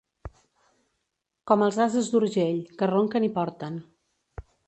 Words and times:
Com 1.51 1.65
els 1.65 1.77
ases 1.85 2.09
d'Urgell, 2.15 2.57
que 2.79 2.91
ronquen 2.93 3.27
i 3.31 3.31
porten. 3.39 3.77